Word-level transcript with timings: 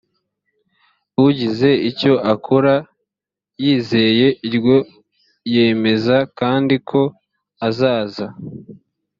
ugize 1.27 1.69
icyo 1.89 2.13
akora 2.33 2.73
yizeye 3.63 4.27
iryo 4.47 4.77
yemeza 5.53 6.15
kandi 6.39 6.75
ko 6.89 7.01
azaza 7.67 8.27